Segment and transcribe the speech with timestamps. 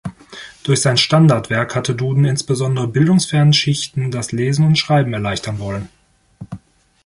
[0.63, 5.89] Durch sein Standardwerk hatte Duden insbesondere bildungsfernen Schichten das Lesen und Schreiben erleichtern wollen.